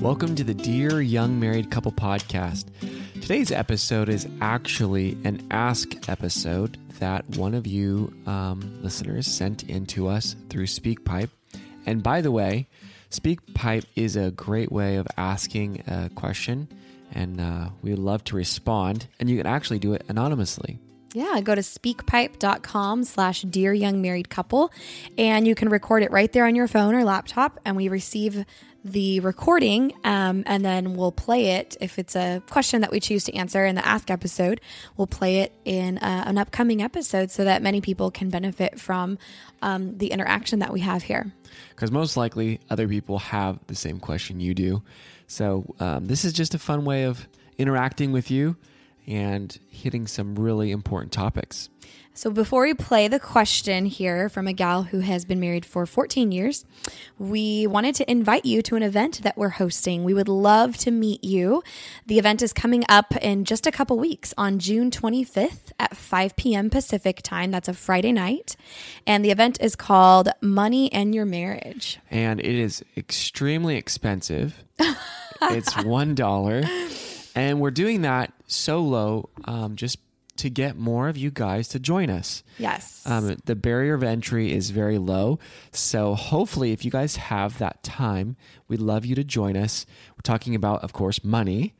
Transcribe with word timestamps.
Welcome 0.00 0.34
to 0.36 0.44
the 0.44 0.54
Dear 0.54 1.00
Young 1.00 1.40
Married 1.40 1.70
Couple 1.70 1.90
podcast. 1.90 2.66
Today's 3.14 3.50
episode 3.50 4.08
is 4.08 4.28
actually 4.40 5.16
an 5.24 5.46
ask 5.50 6.08
episode 6.08 6.78
that 6.98 7.28
one 7.30 7.54
of 7.54 7.66
you 7.66 8.12
um, 8.26 8.78
listeners 8.82 9.26
sent 9.26 9.64
in 9.64 9.86
to 9.86 10.08
us 10.08 10.36
through 10.48 10.66
SpeakPipe. 10.66 11.30
And 11.86 12.02
by 12.02 12.20
the 12.20 12.30
way, 12.30 12.68
SpeakPipe 13.10 13.86
is 13.96 14.16
a 14.16 14.30
great 14.30 14.70
way 14.70 14.96
of 14.96 15.06
asking 15.16 15.82
a 15.86 16.10
question, 16.14 16.68
and 17.12 17.40
uh, 17.40 17.70
we 17.82 17.90
would 17.90 17.98
love 17.98 18.22
to 18.24 18.36
respond. 18.36 19.08
And 19.18 19.28
you 19.30 19.36
can 19.38 19.46
actually 19.46 19.78
do 19.78 19.94
it 19.94 20.04
anonymously. 20.08 20.78
Yeah, 21.14 21.40
go 21.40 21.54
to 21.54 21.62
speakpipe.com 21.62 23.04
slash 23.04 23.40
dear 23.42 23.72
young 23.72 24.02
married 24.02 24.28
couple 24.28 24.70
and 25.16 25.46
you 25.46 25.54
can 25.54 25.70
record 25.70 26.02
it 26.02 26.10
right 26.10 26.30
there 26.30 26.44
on 26.44 26.54
your 26.54 26.68
phone 26.68 26.94
or 26.94 27.04
laptop 27.04 27.58
and 27.64 27.74
we 27.74 27.88
receive 27.88 28.44
the 28.92 29.20
recording 29.20 29.92
um, 30.04 30.42
and 30.46 30.64
then 30.64 30.94
we'll 30.94 31.12
play 31.12 31.52
it 31.52 31.76
if 31.80 31.98
it's 31.98 32.14
a 32.14 32.42
question 32.48 32.80
that 32.80 32.90
we 32.90 33.00
choose 33.00 33.24
to 33.24 33.34
answer 33.34 33.64
in 33.66 33.74
the 33.74 33.86
ask 33.86 34.10
episode 34.10 34.60
we'll 34.96 35.06
play 35.06 35.40
it 35.40 35.52
in 35.64 35.98
uh, 35.98 36.24
an 36.26 36.38
upcoming 36.38 36.82
episode 36.82 37.30
so 37.30 37.44
that 37.44 37.62
many 37.62 37.80
people 37.80 38.10
can 38.10 38.28
benefit 38.30 38.78
from 38.78 39.18
um, 39.62 39.98
the 39.98 40.08
interaction 40.08 40.60
that 40.60 40.72
we 40.72 40.80
have 40.80 41.02
here 41.02 41.32
Because 41.70 41.90
most 41.90 42.16
likely 42.16 42.60
other 42.70 42.88
people 42.88 43.18
have 43.18 43.58
the 43.66 43.74
same 43.74 43.98
question 44.00 44.40
you 44.40 44.54
do. 44.54 44.82
So 45.26 45.74
um, 45.80 46.06
this 46.06 46.24
is 46.24 46.32
just 46.32 46.54
a 46.54 46.58
fun 46.58 46.84
way 46.84 47.04
of 47.04 47.26
interacting 47.58 48.12
with 48.12 48.30
you 48.30 48.56
and 49.06 49.56
hitting 49.68 50.06
some 50.06 50.36
really 50.36 50.70
important 50.70 51.12
topics. 51.12 51.68
So 52.16 52.30
before 52.30 52.62
we 52.62 52.72
play 52.72 53.08
the 53.08 53.20
question 53.20 53.84
here 53.84 54.30
from 54.30 54.46
a 54.46 54.54
gal 54.54 54.84
who 54.84 55.00
has 55.00 55.26
been 55.26 55.38
married 55.38 55.66
for 55.66 55.84
14 55.84 56.32
years, 56.32 56.64
we 57.18 57.66
wanted 57.66 57.94
to 57.96 58.10
invite 58.10 58.46
you 58.46 58.62
to 58.62 58.74
an 58.74 58.82
event 58.82 59.22
that 59.22 59.36
we're 59.36 59.50
hosting. 59.50 60.02
We 60.02 60.14
would 60.14 60.26
love 60.26 60.78
to 60.78 60.90
meet 60.90 61.22
you. 61.22 61.62
The 62.06 62.18
event 62.18 62.40
is 62.40 62.54
coming 62.54 62.84
up 62.88 63.14
in 63.16 63.44
just 63.44 63.66
a 63.66 63.70
couple 63.70 63.98
weeks 63.98 64.32
on 64.38 64.58
June 64.58 64.90
25th 64.90 65.72
at 65.78 65.94
5 65.94 66.36
p.m. 66.36 66.70
Pacific 66.70 67.20
time. 67.20 67.50
That's 67.50 67.68
a 67.68 67.74
Friday 67.74 68.12
night. 68.12 68.56
And 69.06 69.22
the 69.22 69.30
event 69.30 69.58
is 69.60 69.76
called 69.76 70.30
Money 70.40 70.90
and 70.94 71.14
Your 71.14 71.26
Marriage. 71.26 71.98
And 72.10 72.40
it 72.40 72.46
is 72.46 72.82
extremely 72.96 73.76
expensive. 73.76 74.64
it's 75.42 75.84
one 75.84 76.14
dollar, 76.14 76.62
and 77.34 77.60
we're 77.60 77.70
doing 77.70 78.02
that 78.02 78.32
so 78.46 78.80
low 78.80 79.28
um, 79.44 79.76
just 79.76 79.98
to 80.38 80.50
get 80.50 80.76
more 80.76 81.08
of 81.08 81.16
you 81.16 81.30
guys 81.30 81.68
to 81.68 81.78
join 81.78 82.10
us. 82.10 82.42
Yes. 82.58 83.02
Um, 83.06 83.36
the 83.44 83.56
barrier 83.56 83.94
of 83.94 84.02
entry 84.02 84.52
is 84.52 84.70
very 84.70 84.98
low. 84.98 85.38
So 85.72 86.14
hopefully, 86.14 86.72
if 86.72 86.84
you 86.84 86.90
guys 86.90 87.16
have 87.16 87.58
that 87.58 87.82
time, 87.82 88.36
we'd 88.68 88.80
love 88.80 89.04
you 89.04 89.14
to 89.14 89.24
join 89.24 89.56
us. 89.56 89.86
We're 90.12 90.22
talking 90.22 90.54
about, 90.54 90.82
of 90.82 90.92
course, 90.92 91.22
money. 91.24 91.74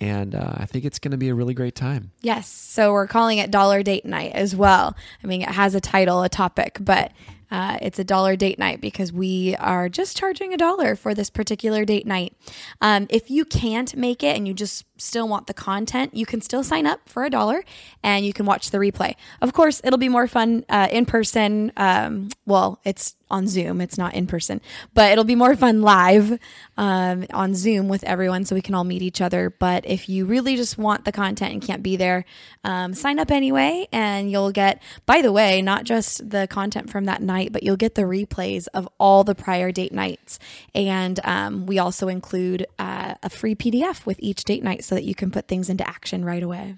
And 0.00 0.34
uh, 0.34 0.54
I 0.58 0.66
think 0.66 0.84
it's 0.84 1.00
going 1.00 1.10
to 1.10 1.18
be 1.18 1.28
a 1.28 1.34
really 1.34 1.54
great 1.54 1.74
time. 1.74 2.12
Yes. 2.20 2.48
So 2.48 2.92
we're 2.92 3.08
calling 3.08 3.38
it 3.38 3.50
Dollar 3.50 3.82
Date 3.82 4.04
Night 4.04 4.32
as 4.32 4.54
well. 4.54 4.96
I 5.24 5.26
mean, 5.26 5.42
it 5.42 5.48
has 5.48 5.74
a 5.74 5.80
title, 5.80 6.22
a 6.22 6.28
topic, 6.28 6.78
but 6.80 7.10
uh, 7.50 7.78
it's 7.80 7.98
a 7.98 8.04
dollar 8.04 8.36
date 8.36 8.58
night 8.58 8.80
because 8.80 9.12
we 9.12 9.56
are 9.56 9.88
just 9.88 10.16
charging 10.16 10.52
a 10.52 10.56
dollar 10.56 10.96
for 10.96 11.14
this 11.14 11.30
particular 11.30 11.84
date 11.84 12.06
night. 12.06 12.34
Um, 12.80 13.06
if 13.10 13.30
you 13.30 13.44
can't 13.44 13.94
make 13.96 14.22
it 14.22 14.36
and 14.36 14.46
you 14.46 14.54
just 14.54 14.84
still 14.96 15.28
want 15.28 15.46
the 15.46 15.54
content, 15.54 16.14
you 16.14 16.26
can 16.26 16.40
still 16.40 16.62
sign 16.62 16.86
up 16.86 17.08
for 17.08 17.24
a 17.24 17.30
dollar 17.30 17.64
and 18.02 18.24
you 18.24 18.32
can 18.32 18.46
watch 18.46 18.70
the 18.70 18.78
replay. 18.78 19.14
Of 19.40 19.52
course, 19.52 19.80
it'll 19.84 19.98
be 19.98 20.08
more 20.08 20.26
fun 20.26 20.64
uh, 20.68 20.88
in 20.90 21.06
person. 21.06 21.72
Um, 21.76 22.28
well, 22.46 22.80
it's 22.84 23.14
on 23.30 23.46
Zoom, 23.46 23.80
it's 23.80 23.98
not 23.98 24.14
in 24.14 24.26
person, 24.26 24.60
but 24.94 25.12
it'll 25.12 25.24
be 25.24 25.34
more 25.34 25.56
fun 25.56 25.82
live 25.82 26.38
um, 26.76 27.26
on 27.32 27.54
Zoom 27.54 27.88
with 27.88 28.04
everyone 28.04 28.44
so 28.44 28.54
we 28.54 28.62
can 28.62 28.74
all 28.74 28.84
meet 28.84 29.02
each 29.02 29.20
other. 29.20 29.50
But 29.50 29.84
if 29.86 30.08
you 30.08 30.24
really 30.24 30.56
just 30.56 30.78
want 30.78 31.04
the 31.04 31.12
content 31.12 31.52
and 31.52 31.62
can't 31.62 31.82
be 31.82 31.96
there, 31.96 32.24
um, 32.64 32.94
sign 32.94 33.18
up 33.18 33.30
anyway, 33.30 33.86
and 33.92 34.30
you'll 34.30 34.52
get, 34.52 34.82
by 35.06 35.22
the 35.22 35.32
way, 35.32 35.62
not 35.62 35.84
just 35.84 36.28
the 36.28 36.46
content 36.48 36.90
from 36.90 37.04
that 37.04 37.22
night, 37.22 37.52
but 37.52 37.62
you'll 37.62 37.76
get 37.76 37.94
the 37.94 38.02
replays 38.02 38.66
of 38.74 38.88
all 38.98 39.24
the 39.24 39.34
prior 39.34 39.72
date 39.72 39.92
nights. 39.92 40.38
And 40.74 41.20
um, 41.24 41.66
we 41.66 41.78
also 41.78 42.08
include 42.08 42.66
uh, 42.78 43.14
a 43.22 43.30
free 43.30 43.54
PDF 43.54 44.06
with 44.06 44.18
each 44.20 44.44
date 44.44 44.62
night 44.62 44.84
so 44.84 44.94
that 44.94 45.04
you 45.04 45.14
can 45.14 45.30
put 45.30 45.48
things 45.48 45.68
into 45.68 45.86
action 45.88 46.24
right 46.24 46.42
away. 46.42 46.76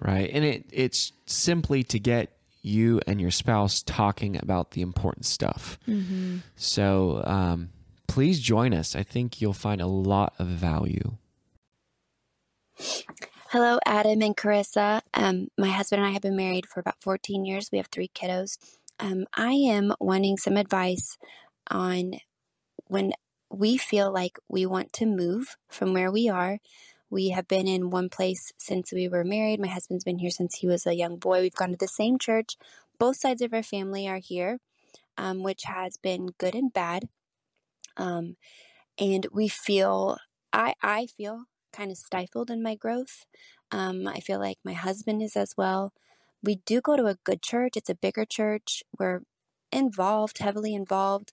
Right. 0.00 0.30
And 0.32 0.44
it, 0.44 0.64
it's 0.72 1.12
simply 1.26 1.82
to 1.84 1.98
get 1.98 2.30
you 2.62 3.00
and 3.06 3.20
your 3.20 3.30
spouse 3.30 3.82
talking 3.82 4.36
about 4.36 4.72
the 4.72 4.82
important 4.82 5.26
stuff. 5.26 5.78
So 6.56 7.22
um, 7.24 7.70
please 8.06 8.40
join 8.40 8.74
us. 8.74 8.94
I 8.94 9.02
think 9.02 9.40
you'll 9.40 9.52
find 9.52 9.80
a 9.80 9.86
lot 9.86 10.34
of 10.38 10.46
value. 10.46 11.16
Hello, 13.50 13.78
Adam 13.84 14.22
and 14.22 14.36
Carissa. 14.36 15.00
Um, 15.12 15.48
my 15.58 15.68
husband 15.68 16.00
and 16.00 16.08
I 16.08 16.12
have 16.12 16.22
been 16.22 16.36
married 16.36 16.66
for 16.66 16.80
about 16.80 17.02
14 17.02 17.44
years. 17.44 17.68
We 17.72 17.78
have 17.78 17.88
three 17.88 18.08
kiddos. 18.14 18.58
Um, 19.00 19.26
I 19.34 19.52
am 19.52 19.92
wanting 19.98 20.36
some 20.36 20.56
advice 20.56 21.18
on 21.68 22.14
when 22.86 23.12
we 23.50 23.76
feel 23.76 24.12
like 24.12 24.38
we 24.48 24.66
want 24.66 24.92
to 24.94 25.06
move 25.06 25.56
from 25.68 25.94
where 25.94 26.12
we 26.12 26.28
are. 26.28 26.58
We 27.10 27.30
have 27.30 27.48
been 27.48 27.66
in 27.66 27.90
one 27.90 28.08
place 28.08 28.52
since 28.56 28.92
we 28.92 29.08
were 29.08 29.24
married. 29.24 29.60
My 29.60 29.66
husband's 29.68 30.04
been 30.04 30.18
here 30.18 30.30
since 30.30 30.56
he 30.56 30.68
was 30.68 30.86
a 30.86 30.94
young 30.94 31.16
boy. 31.16 31.40
We've 31.40 31.54
gone 31.54 31.70
to 31.70 31.76
the 31.76 31.88
same 31.88 32.18
church. 32.18 32.56
Both 32.98 33.16
sides 33.16 33.42
of 33.42 33.52
our 33.52 33.64
family 33.64 34.08
are 34.08 34.18
here, 34.18 34.60
um, 35.18 35.42
which 35.42 35.64
has 35.64 35.96
been 35.96 36.28
good 36.38 36.54
and 36.54 36.72
bad. 36.72 37.08
Um, 37.96 38.36
and 38.98 39.26
we 39.32 39.48
feel, 39.48 40.18
I, 40.52 40.74
I 40.82 41.06
feel 41.06 41.44
kind 41.72 41.90
of 41.90 41.96
stifled 41.96 42.50
in 42.50 42.62
my 42.62 42.76
growth. 42.76 43.26
Um, 43.72 44.06
I 44.06 44.20
feel 44.20 44.38
like 44.38 44.58
my 44.64 44.74
husband 44.74 45.22
is 45.22 45.36
as 45.36 45.54
well. 45.56 45.92
We 46.42 46.56
do 46.64 46.80
go 46.80 46.96
to 46.96 47.06
a 47.06 47.16
good 47.24 47.42
church, 47.42 47.76
it's 47.76 47.90
a 47.90 47.94
bigger 47.94 48.24
church. 48.24 48.82
We're 48.98 49.22
involved, 49.72 50.38
heavily 50.38 50.74
involved, 50.74 51.32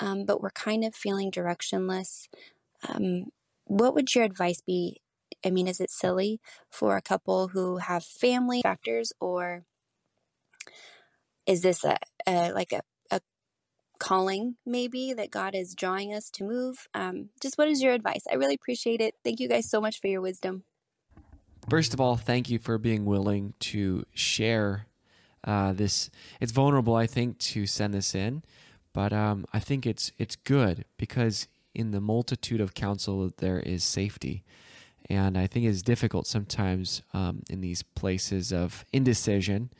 um, 0.00 0.24
but 0.24 0.42
we're 0.42 0.50
kind 0.50 0.84
of 0.84 0.94
feeling 0.94 1.30
directionless. 1.30 2.28
Um, 2.88 3.26
what 3.64 3.94
would 3.94 4.14
your 4.14 4.24
advice 4.24 4.60
be? 4.60 5.00
I 5.44 5.50
mean, 5.50 5.68
is 5.68 5.80
it 5.80 5.90
silly 5.90 6.40
for 6.70 6.96
a 6.96 7.02
couple 7.02 7.48
who 7.48 7.78
have 7.78 8.04
family 8.04 8.62
factors, 8.62 9.12
or 9.20 9.64
is 11.46 11.62
this 11.62 11.84
a, 11.84 11.98
a 12.26 12.52
like 12.52 12.72
a, 12.72 12.80
a 13.10 13.20
calling 13.98 14.56
maybe 14.64 15.12
that 15.12 15.30
God 15.30 15.54
is 15.54 15.74
drawing 15.74 16.14
us 16.14 16.30
to 16.30 16.44
move? 16.44 16.88
Um, 16.94 17.30
just 17.40 17.58
what 17.58 17.68
is 17.68 17.82
your 17.82 17.92
advice? 17.92 18.24
I 18.30 18.34
really 18.34 18.54
appreciate 18.54 19.00
it. 19.00 19.14
Thank 19.22 19.40
you 19.40 19.48
guys 19.48 19.68
so 19.68 19.80
much 19.80 20.00
for 20.00 20.08
your 20.08 20.20
wisdom. 20.20 20.64
First 21.68 21.94
of 21.94 22.00
all, 22.00 22.16
thank 22.16 22.50
you 22.50 22.58
for 22.58 22.76
being 22.76 23.04
willing 23.06 23.54
to 23.60 24.04
share 24.12 24.86
uh, 25.44 25.72
this. 25.72 26.10
It's 26.40 26.52
vulnerable, 26.52 26.94
I 26.94 27.06
think, 27.06 27.38
to 27.38 27.66
send 27.66 27.94
this 27.94 28.14
in, 28.14 28.42
but 28.92 29.12
um, 29.12 29.46
I 29.52 29.60
think 29.60 29.86
it's 29.86 30.12
it's 30.18 30.36
good 30.36 30.84
because 30.98 31.48
in 31.74 31.90
the 31.90 32.00
multitude 32.00 32.60
of 32.60 32.74
counsel 32.74 33.30
there 33.38 33.60
is 33.60 33.82
safety, 33.82 34.44
and 35.10 35.36
I 35.36 35.46
think 35.46 35.66
it's 35.66 35.82
difficult 35.82 36.26
sometimes 36.26 37.02
um, 37.12 37.42
in 37.50 37.60
these 37.60 37.82
places 37.82 38.52
of 38.52 38.84
indecision 38.92 39.70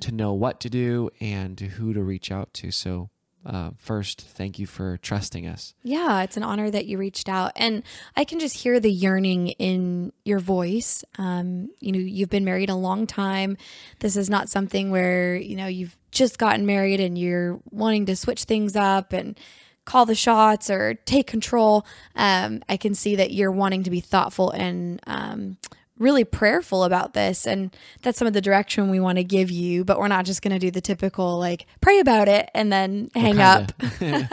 to 0.00 0.12
know 0.12 0.32
what 0.32 0.60
to 0.60 0.70
do 0.70 1.10
and 1.20 1.60
who 1.60 1.92
to 1.92 2.02
reach 2.02 2.32
out 2.32 2.54
to. 2.54 2.70
So 2.70 3.10
uh, 3.44 3.70
first, 3.76 4.20
thank 4.20 4.58
you 4.58 4.66
for 4.66 4.98
trusting 4.98 5.46
us. 5.46 5.74
Yeah, 5.82 6.22
it's 6.22 6.36
an 6.36 6.42
honor 6.42 6.70
that 6.70 6.86
you 6.86 6.96
reached 6.96 7.28
out. 7.28 7.52
And 7.56 7.82
I 8.16 8.24
can 8.24 8.38
just 8.38 8.56
hear 8.56 8.78
the 8.78 8.90
yearning 8.90 9.48
in 9.48 10.12
your 10.24 10.38
voice. 10.38 11.04
Um, 11.18 11.70
you 11.80 11.92
know, 11.92 11.98
you've 11.98 12.30
been 12.30 12.44
married 12.44 12.70
a 12.70 12.74
long 12.74 13.06
time. 13.06 13.56
This 13.98 14.16
is 14.16 14.30
not 14.30 14.48
something 14.48 14.90
where, 14.90 15.34
you 15.34 15.56
know, 15.56 15.66
you've 15.66 15.96
just 16.12 16.38
gotten 16.38 16.66
married 16.66 17.00
and 17.00 17.18
you're 17.18 17.60
wanting 17.70 18.06
to 18.06 18.16
switch 18.16 18.44
things 18.44 18.76
up 18.76 19.12
and 19.12 19.38
call 19.84 20.06
the 20.06 20.14
shots 20.14 20.70
or 20.70 20.94
take 20.94 21.26
control. 21.26 21.86
Um, 22.14 22.62
I 22.68 22.76
can 22.76 22.94
see 22.94 23.16
that 23.16 23.32
you're 23.32 23.52
wanting 23.52 23.82
to 23.84 23.90
be 23.90 24.00
thoughtful 24.00 24.50
and 24.50 25.00
um, 25.06 25.56
really 25.98 26.24
prayerful 26.24 26.84
about 26.84 27.14
this. 27.14 27.46
And 27.46 27.74
that's 28.02 28.18
some 28.18 28.26
of 28.26 28.34
the 28.34 28.40
direction 28.40 28.90
we 28.90 29.00
want 29.00 29.18
to 29.18 29.24
give 29.24 29.50
you. 29.50 29.84
But 29.84 29.98
we're 29.98 30.08
not 30.08 30.24
just 30.24 30.42
going 30.42 30.52
to 30.52 30.58
do 30.58 30.70
the 30.70 30.80
typical, 30.80 31.38
like, 31.38 31.66
pray 31.80 31.98
about 31.98 32.28
it 32.28 32.50
and 32.54 32.72
then 32.72 33.10
hang 33.14 33.40
up. 33.40 33.72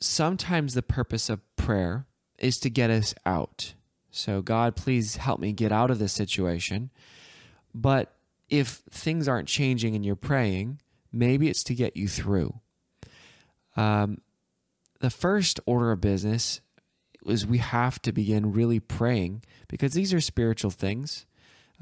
Sometimes 0.00 0.74
the 0.74 0.82
purpose 0.82 1.28
of 1.28 1.40
prayer 1.56 2.06
is 2.38 2.58
to 2.60 2.70
get 2.70 2.90
us 2.90 3.14
out. 3.26 3.74
So, 4.10 4.42
God, 4.42 4.74
please 4.74 5.16
help 5.16 5.40
me 5.40 5.52
get 5.52 5.72
out 5.72 5.90
of 5.90 5.98
this 5.98 6.12
situation. 6.12 6.90
But 7.74 8.12
if 8.48 8.82
things 8.90 9.28
aren't 9.28 9.46
changing 9.46 9.94
and 9.94 10.04
you're 10.04 10.16
praying, 10.16 10.80
maybe 11.12 11.48
it's 11.48 11.62
to 11.64 11.74
get 11.74 11.96
you 11.96 12.08
through. 12.08 12.60
Um, 13.80 14.20
the 15.00 15.10
first 15.10 15.58
order 15.64 15.90
of 15.90 16.00
business 16.00 16.60
is 17.24 17.46
we 17.46 17.58
have 17.58 18.00
to 18.02 18.12
begin 18.12 18.52
really 18.52 18.78
praying 18.80 19.42
because 19.68 19.94
these 19.94 20.12
are 20.12 20.20
spiritual 20.20 20.70
things. 20.70 21.24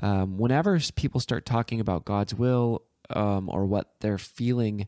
Um, 0.00 0.38
whenever 0.38 0.78
people 0.94 1.20
start 1.20 1.44
talking 1.44 1.80
about 1.80 2.04
God's 2.04 2.34
will 2.34 2.82
um, 3.10 3.50
or 3.52 3.66
what 3.66 3.94
they're 4.00 4.18
feeling 4.18 4.86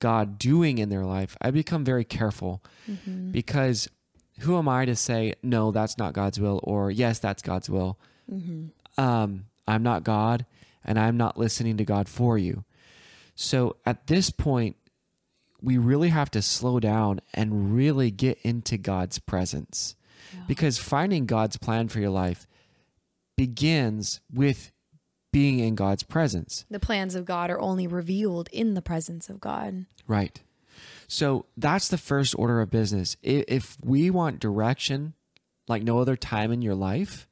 God 0.00 0.38
doing 0.38 0.76
in 0.76 0.90
their 0.90 1.04
life, 1.06 1.34
I 1.40 1.50
become 1.50 1.82
very 1.82 2.04
careful 2.04 2.62
mm-hmm. 2.90 3.30
because 3.30 3.88
who 4.40 4.58
am 4.58 4.68
I 4.68 4.84
to 4.84 4.96
say, 4.96 5.32
no, 5.42 5.70
that's 5.70 5.96
not 5.96 6.12
God's 6.12 6.38
will, 6.38 6.60
or 6.62 6.90
yes, 6.90 7.20
that's 7.20 7.40
God's 7.40 7.70
will? 7.70 7.98
Mm-hmm. 8.30 9.00
Um, 9.02 9.46
I'm 9.66 9.82
not 9.82 10.04
God 10.04 10.44
and 10.84 10.98
I'm 10.98 11.16
not 11.16 11.38
listening 11.38 11.78
to 11.78 11.84
God 11.84 12.06
for 12.06 12.36
you. 12.36 12.64
So 13.34 13.76
at 13.86 14.08
this 14.08 14.28
point, 14.28 14.76
we 15.64 15.78
really 15.78 16.10
have 16.10 16.30
to 16.32 16.42
slow 16.42 16.78
down 16.78 17.20
and 17.32 17.74
really 17.74 18.10
get 18.10 18.38
into 18.42 18.76
God's 18.76 19.18
presence. 19.18 19.96
Yeah. 20.32 20.40
Because 20.46 20.78
finding 20.78 21.26
God's 21.26 21.56
plan 21.56 21.88
for 21.88 22.00
your 22.00 22.10
life 22.10 22.46
begins 23.36 24.20
with 24.32 24.72
being 25.32 25.58
in 25.58 25.74
God's 25.74 26.04
presence. 26.04 26.64
The 26.70 26.78
plans 26.78 27.14
of 27.14 27.24
God 27.24 27.50
are 27.50 27.60
only 27.60 27.86
revealed 27.86 28.48
in 28.52 28.74
the 28.74 28.82
presence 28.82 29.28
of 29.28 29.40
God. 29.40 29.86
Right. 30.06 30.40
So 31.08 31.46
that's 31.56 31.88
the 31.88 31.98
first 31.98 32.34
order 32.38 32.60
of 32.60 32.70
business. 32.70 33.16
If 33.22 33.76
we 33.82 34.10
want 34.10 34.38
direction 34.38 35.14
like 35.66 35.82
no 35.82 35.98
other 35.98 36.16
time 36.16 36.52
in 36.52 36.62
your 36.62 36.74
life, 36.74 37.26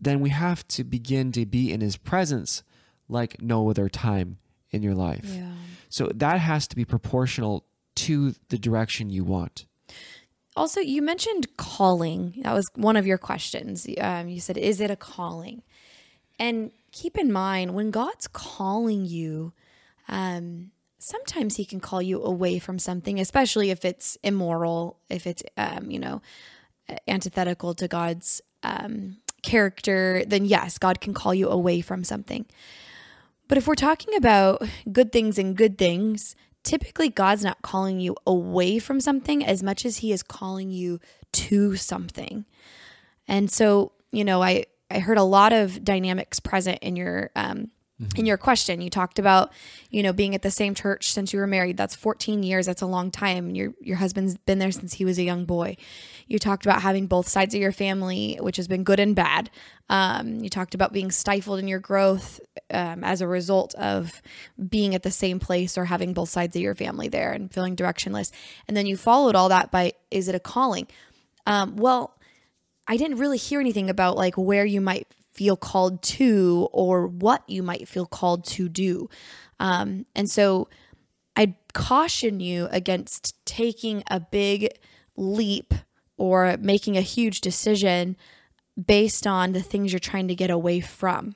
then 0.00 0.20
we 0.20 0.30
have 0.30 0.66
to 0.68 0.84
begin 0.84 1.32
to 1.32 1.46
be 1.46 1.72
in 1.72 1.80
his 1.80 1.96
presence 1.96 2.62
like 3.08 3.40
no 3.40 3.70
other 3.70 3.88
time 3.88 4.38
in 4.70 4.82
your 4.82 4.94
life. 4.94 5.24
Yeah. 5.24 5.52
So 5.92 6.10
that 6.14 6.38
has 6.38 6.66
to 6.68 6.76
be 6.76 6.86
proportional 6.86 7.66
to 7.96 8.34
the 8.48 8.56
direction 8.56 9.10
you 9.10 9.24
want. 9.24 9.66
Also, 10.56 10.80
you 10.80 11.02
mentioned 11.02 11.54
calling. 11.58 12.40
That 12.44 12.54
was 12.54 12.66
one 12.74 12.96
of 12.96 13.06
your 13.06 13.18
questions. 13.18 13.86
Um, 14.00 14.28
you 14.28 14.40
said, 14.40 14.56
Is 14.56 14.80
it 14.80 14.90
a 14.90 14.96
calling? 14.96 15.62
And 16.38 16.70
keep 16.92 17.18
in 17.18 17.30
mind, 17.30 17.74
when 17.74 17.90
God's 17.90 18.26
calling 18.26 19.04
you, 19.04 19.52
um, 20.08 20.70
sometimes 20.98 21.56
He 21.56 21.66
can 21.66 21.78
call 21.78 22.00
you 22.00 22.22
away 22.22 22.58
from 22.58 22.78
something, 22.78 23.20
especially 23.20 23.68
if 23.68 23.84
it's 23.84 24.16
immoral, 24.22 24.98
if 25.10 25.26
it's, 25.26 25.42
um, 25.58 25.90
you 25.90 25.98
know, 25.98 26.22
antithetical 27.06 27.74
to 27.74 27.86
God's 27.86 28.40
um, 28.62 29.18
character, 29.42 30.24
then 30.26 30.46
yes, 30.46 30.78
God 30.78 31.02
can 31.02 31.12
call 31.12 31.34
you 31.34 31.50
away 31.50 31.82
from 31.82 32.02
something. 32.02 32.46
But 33.48 33.58
if 33.58 33.66
we're 33.66 33.74
talking 33.74 34.14
about 34.16 34.62
good 34.90 35.12
things 35.12 35.38
and 35.38 35.56
good 35.56 35.76
things, 35.78 36.34
typically 36.62 37.08
God's 37.08 37.44
not 37.44 37.62
calling 37.62 38.00
you 38.00 38.16
away 38.26 38.78
from 38.78 39.00
something 39.00 39.44
as 39.44 39.62
much 39.62 39.84
as 39.84 39.98
he 39.98 40.12
is 40.12 40.22
calling 40.22 40.70
you 40.70 41.00
to 41.32 41.76
something. 41.76 42.44
And 43.28 43.50
so, 43.50 43.92
you 44.10 44.24
know, 44.24 44.42
I 44.42 44.64
I 44.90 44.98
heard 44.98 45.18
a 45.18 45.22
lot 45.22 45.52
of 45.52 45.82
dynamics 45.84 46.40
present 46.40 46.78
in 46.82 46.96
your 46.96 47.30
um 47.34 47.70
mm-hmm. 48.02 48.18
in 48.18 48.26
your 48.26 48.36
question. 48.36 48.80
You 48.80 48.90
talked 48.90 49.18
about, 49.18 49.52
you 49.90 50.02
know, 50.02 50.12
being 50.12 50.34
at 50.34 50.42
the 50.42 50.50
same 50.50 50.74
church 50.74 51.12
since 51.12 51.32
you 51.32 51.38
were 51.38 51.46
married. 51.46 51.76
That's 51.76 51.94
14 51.94 52.42
years. 52.42 52.66
That's 52.66 52.82
a 52.82 52.86
long 52.86 53.10
time. 53.10 53.54
Your 53.54 53.74
your 53.80 53.96
husband's 53.96 54.36
been 54.38 54.58
there 54.58 54.72
since 54.72 54.94
he 54.94 55.04
was 55.04 55.18
a 55.18 55.22
young 55.22 55.44
boy. 55.44 55.76
You 56.26 56.38
talked 56.38 56.64
about 56.64 56.82
having 56.82 57.06
both 57.06 57.28
sides 57.28 57.54
of 57.54 57.60
your 57.60 57.72
family, 57.72 58.38
which 58.40 58.56
has 58.56 58.68
been 58.68 58.84
good 58.84 59.00
and 59.00 59.14
bad. 59.14 59.50
Um, 59.88 60.38
you 60.40 60.48
talked 60.48 60.74
about 60.74 60.92
being 60.92 61.10
stifled 61.10 61.58
in 61.58 61.68
your 61.68 61.78
growth 61.78 62.40
um, 62.70 63.04
as 63.04 63.20
a 63.20 63.26
result 63.26 63.74
of 63.74 64.22
being 64.68 64.94
at 64.94 65.02
the 65.02 65.10
same 65.10 65.38
place 65.38 65.76
or 65.76 65.84
having 65.84 66.14
both 66.14 66.30
sides 66.30 66.56
of 66.56 66.62
your 66.62 66.74
family 66.74 67.08
there 67.08 67.32
and 67.32 67.52
feeling 67.52 67.76
directionless. 67.76 68.30
And 68.66 68.76
then 68.76 68.86
you 68.86 68.96
followed 68.96 69.34
all 69.34 69.50
that 69.50 69.70
by, 69.70 69.92
is 70.10 70.28
it 70.28 70.34
a 70.34 70.40
calling? 70.40 70.86
Um, 71.46 71.76
well, 71.76 72.18
I 72.86 72.96
didn't 72.96 73.18
really 73.18 73.38
hear 73.38 73.60
anything 73.60 73.90
about 73.90 74.16
like 74.16 74.36
where 74.36 74.64
you 74.64 74.80
might 74.80 75.06
feel 75.32 75.56
called 75.56 76.02
to 76.02 76.68
or 76.72 77.06
what 77.06 77.42
you 77.48 77.62
might 77.62 77.88
feel 77.88 78.06
called 78.06 78.44
to 78.44 78.68
do. 78.68 79.08
Um, 79.58 80.06
and 80.14 80.30
so 80.30 80.68
I'd 81.34 81.54
caution 81.72 82.40
you 82.40 82.68
against 82.70 83.34
taking 83.46 84.02
a 84.10 84.20
big 84.20 84.68
leap 85.16 85.74
or 86.16 86.56
making 86.58 86.96
a 86.96 87.02
huge 87.02 87.40
decision 87.40 88.16
based 88.82 89.26
on 89.26 89.52
the 89.52 89.62
things 89.62 89.92
you're 89.92 89.98
trying 89.98 90.28
to 90.28 90.34
get 90.34 90.50
away 90.50 90.80
from. 90.80 91.34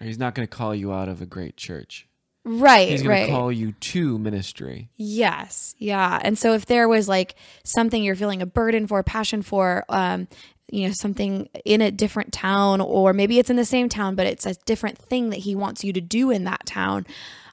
He's 0.00 0.18
not 0.18 0.34
going 0.34 0.46
to 0.46 0.56
call 0.56 0.74
you 0.74 0.92
out 0.92 1.08
of 1.08 1.22
a 1.22 1.26
great 1.26 1.56
church. 1.56 2.08
Right, 2.44 2.88
He's 2.88 3.02
going 3.02 3.10
right. 3.10 3.26
to 3.26 3.32
call 3.32 3.52
you 3.52 3.72
to 3.72 4.18
ministry. 4.18 4.88
Yes, 4.96 5.76
yeah. 5.78 6.18
And 6.22 6.36
so 6.36 6.54
if 6.54 6.66
there 6.66 6.88
was 6.88 7.08
like 7.08 7.36
something 7.62 8.02
you're 8.02 8.16
feeling 8.16 8.42
a 8.42 8.46
burden 8.46 8.88
for, 8.88 9.02
passion 9.04 9.42
for, 9.42 9.84
um, 9.88 10.26
you 10.70 10.88
know, 10.88 10.92
something 10.92 11.48
in 11.64 11.80
a 11.80 11.92
different 11.92 12.32
town, 12.32 12.80
or 12.80 13.12
maybe 13.12 13.38
it's 13.38 13.50
in 13.50 13.56
the 13.56 13.64
same 13.64 13.88
town, 13.88 14.16
but 14.16 14.26
it's 14.26 14.44
a 14.44 14.54
different 14.64 14.98
thing 14.98 15.30
that 15.30 15.40
he 15.40 15.54
wants 15.54 15.84
you 15.84 15.92
to 15.92 16.00
do 16.00 16.30
in 16.30 16.42
that 16.44 16.66
town, 16.66 17.06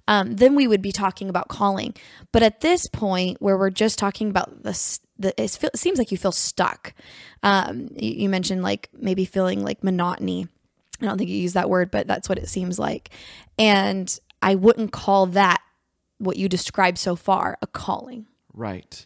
um, 0.08 0.38
then 0.38 0.56
we 0.56 0.68
would 0.68 0.82
be 0.82 0.92
talking 0.92 1.30
about 1.30 1.50
calling. 1.50 1.94
But 2.32 2.42
at 2.42 2.62
this 2.62 2.88
point, 2.88 3.40
where 3.40 3.58
we're 3.58 3.70
just 3.70 4.00
talking 4.00 4.30
about 4.30 4.64
this, 4.64 5.00
the 5.20 5.40
it 5.40 5.50
seems 5.76 6.00
like 6.00 6.12
you 6.12 6.18
feel 6.18 6.32
stuck. 6.32 6.96
Um, 7.44 7.90
you, 7.96 8.24
you 8.24 8.30
mentioned 8.30 8.64
like 8.64 8.90
maybe 8.92 9.26
feeling 9.26 9.64
like 9.64 9.84
monotony. 9.84 10.48
I 11.00 11.06
don't 11.06 11.20
think 11.20 11.30
you 11.30 11.38
use 11.38 11.54
that 11.54 11.70
word, 11.70 11.92
but 11.92 12.08
that's 12.08 12.28
what 12.28 12.40
it 12.40 12.50
seems 12.50 12.80
like. 12.80 13.12
And 13.60 14.20
I 14.42 14.56
wouldn't 14.56 14.92
call 14.92 15.26
that 15.28 15.62
what 16.18 16.38
you 16.38 16.50
described 16.50 16.98
so 16.98 17.16
far 17.16 17.58
a 17.62 17.68
calling. 17.68 18.28
Right. 18.54 19.06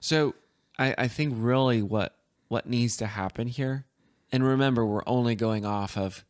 So 0.00 0.34
I, 0.78 0.94
I 0.98 1.08
think 1.08 1.34
really 1.36 1.82
what 1.82 2.14
what 2.48 2.66
needs 2.68 2.96
to 2.98 3.06
happen 3.06 3.48
here, 3.48 3.86
and 4.30 4.44
remember 4.44 4.84
we're 4.84 5.02
only 5.06 5.34
going 5.34 5.64
off 5.64 5.96
of 5.96 6.24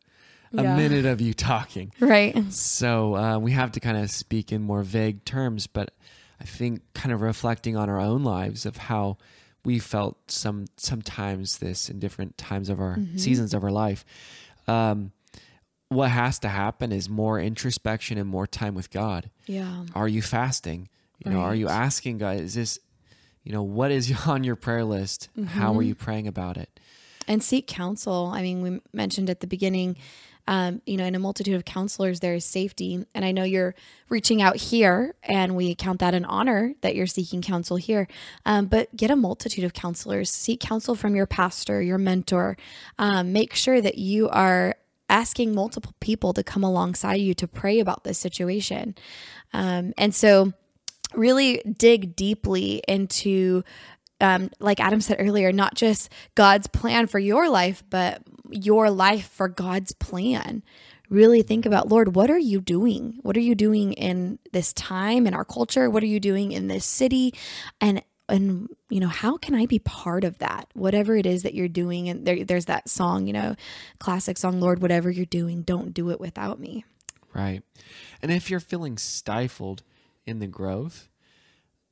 a 0.53 0.63
yeah. 0.63 0.75
minute 0.75 1.05
of 1.05 1.21
you 1.21 1.33
talking. 1.33 1.91
Right. 1.99 2.51
So 2.51 3.15
uh, 3.15 3.37
we 3.37 3.51
have 3.51 3.71
to 3.73 3.79
kind 3.79 3.97
of 3.97 4.09
speak 4.09 4.51
in 4.51 4.61
more 4.61 4.83
vague 4.83 5.25
terms, 5.25 5.67
but 5.67 5.91
I 6.39 6.45
think 6.45 6.81
kind 6.93 7.13
of 7.13 7.21
reflecting 7.21 7.75
on 7.75 7.89
our 7.89 7.99
own 7.99 8.23
lives 8.23 8.65
of 8.65 8.77
how 8.77 9.17
we 9.63 9.79
felt 9.79 10.31
some 10.31 10.65
sometimes 10.77 11.57
this 11.57 11.89
in 11.89 11.99
different 11.99 12.37
times 12.37 12.69
of 12.69 12.79
our 12.79 12.97
mm-hmm. 12.97 13.17
seasons 13.17 13.53
of 13.53 13.63
our 13.63 13.71
life. 13.71 14.05
Um, 14.67 15.11
what 15.89 16.11
has 16.11 16.39
to 16.39 16.49
happen 16.49 16.91
is 16.91 17.09
more 17.09 17.39
introspection 17.39 18.17
and 18.17 18.27
more 18.27 18.47
time 18.47 18.75
with 18.75 18.89
God. 18.89 19.29
Yeah. 19.45 19.85
Are 19.93 20.07
you 20.07 20.21
fasting? 20.21 20.89
You 21.19 21.31
right. 21.31 21.37
know, 21.37 21.43
are 21.43 21.55
you 21.55 21.67
asking 21.69 22.17
God, 22.17 22.39
is 22.39 22.55
this, 22.55 22.79
you 23.43 23.51
know, 23.51 23.63
what 23.63 23.91
is 23.91 24.13
on 24.27 24.43
your 24.43 24.55
prayer 24.55 24.83
list? 24.83 25.29
Mm-hmm. 25.37 25.47
How 25.47 25.75
are 25.75 25.83
you 25.83 25.95
praying 25.95 26.27
about 26.27 26.57
it? 26.57 26.79
And 27.27 27.43
seek 27.43 27.67
counsel. 27.67 28.31
I 28.33 28.41
mean, 28.41 28.61
we 28.61 28.81
mentioned 28.93 29.29
at 29.29 29.39
the 29.39 29.47
beginning, 29.47 29.97
um, 30.47 30.81
you 30.85 30.97
know, 30.97 31.05
in 31.05 31.15
a 31.15 31.19
multitude 31.19 31.55
of 31.55 31.65
counselors, 31.65 32.19
there 32.19 32.35
is 32.35 32.45
safety. 32.45 33.03
And 33.15 33.25
I 33.25 33.31
know 33.31 33.43
you're 33.43 33.73
reaching 34.09 34.43
out 34.43 34.57
here, 34.57 35.15
and 35.23 35.55
we 35.55 35.73
count 35.73 35.99
that 36.01 36.13
an 36.13 36.23
honor 36.25 36.75
that 36.81 36.95
you're 36.95 37.07
seeking 37.07 37.41
counsel 37.41 37.77
here. 37.77 38.07
Um, 38.45 38.67
but 38.67 38.95
get 38.95 39.09
a 39.09 39.15
multitude 39.15 39.63
of 39.63 39.73
counselors. 39.73 40.29
Seek 40.29 40.59
counsel 40.59 40.93
from 40.93 41.15
your 41.15 41.25
pastor, 41.25 41.81
your 41.81 41.97
mentor. 41.97 42.57
Um, 42.99 43.33
make 43.33 43.55
sure 43.55 43.81
that 43.81 43.97
you 43.97 44.29
are 44.29 44.75
asking 45.15 45.55
multiple 45.55 45.93
people 46.01 46.33
to 46.33 46.43
come 46.43 46.61
alongside 46.61 47.21
you 47.21 47.33
to 47.33 47.47
pray 47.47 47.79
about 47.79 48.03
this 48.03 48.17
situation. 48.17 48.93
Um, 49.53 49.93
and 49.97 50.13
so, 50.13 50.51
really 51.13 51.61
dig 51.77 52.17
deeply 52.17 52.81
into, 52.85 53.63
um, 54.19 54.49
like 54.59 54.81
Adam 54.81 54.99
said 54.99 55.17
earlier, 55.21 55.53
not 55.53 55.75
just 55.75 56.11
God's 56.35 56.67
plan 56.67 57.07
for 57.07 57.19
your 57.19 57.49
life, 57.49 57.81
but 57.89 58.21
your 58.49 58.89
life 58.89 59.29
for 59.29 59.47
God's 59.47 59.93
plan. 59.93 60.63
really 61.09 61.43
think 61.43 61.65
about, 61.65 61.87
Lord, 61.87 62.15
what 62.15 62.29
are 62.29 62.39
you 62.39 62.59
doing? 62.59 63.19
What 63.21 63.37
are 63.37 63.47
you 63.51 63.55
doing 63.55 63.93
in 63.93 64.39
this 64.51 64.73
time 64.73 65.27
in 65.27 65.33
our 65.33 65.45
culture? 65.45 65.89
What 65.89 66.03
are 66.03 66.07
you 66.07 66.19
doing 66.19 66.51
in 66.51 66.67
this 66.67 66.83
city? 66.83 67.33
And 67.79 68.01
and 68.27 68.69
you 68.89 68.99
know 68.99 69.07
how 69.07 69.37
can 69.37 69.53
i 69.53 69.65
be 69.65 69.79
part 69.79 70.23
of 70.23 70.37
that 70.39 70.67
whatever 70.73 71.15
it 71.15 71.25
is 71.25 71.43
that 71.43 71.53
you're 71.53 71.67
doing 71.67 72.09
and 72.09 72.25
there, 72.25 72.43
there's 72.43 72.65
that 72.65 72.89
song 72.89 73.27
you 73.27 73.33
know 73.33 73.55
classic 73.99 74.37
song 74.37 74.59
lord 74.59 74.81
whatever 74.81 75.11
you're 75.11 75.25
doing 75.25 75.61
don't 75.61 75.93
do 75.93 76.09
it 76.09 76.19
without 76.19 76.59
me 76.59 76.83
Right. 77.35 77.63
And 78.21 78.31
if 78.31 78.49
you're 78.49 78.61
feeling 78.61 78.97
stifled 78.97 79.83
in 80.25 80.39
the 80.39 80.47
growth, 80.47 81.09